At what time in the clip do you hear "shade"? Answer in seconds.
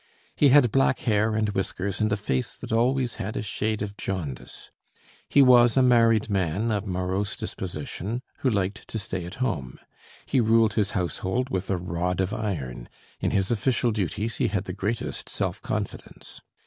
3.43-3.83